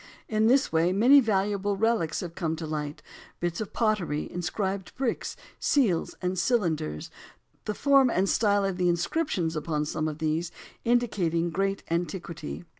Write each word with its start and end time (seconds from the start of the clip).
In 0.27 0.47
this 0.47 0.71
way 0.71 0.91
many 0.91 1.19
valuable 1.19 1.77
relics 1.77 2.21
have 2.21 2.33
come 2.33 2.55
to 2.55 2.65
light; 2.65 3.03
bits 3.39 3.61
of 3.61 3.71
pottery, 3.71 4.27
inscribed 4.31 4.95
bricks, 4.97 5.37
seals 5.59 6.15
and 6.23 6.39
cylinders, 6.39 7.11
the 7.65 7.75
form 7.75 8.09
and 8.09 8.27
style 8.27 8.65
of 8.65 8.77
the 8.77 8.89
inscriptions 8.89 9.55
upon 9.55 9.85
some 9.85 10.07
of 10.07 10.17
these 10.17 10.51
indicating 10.83 11.51
great 11.51 11.83
antiquity. 11.91 12.63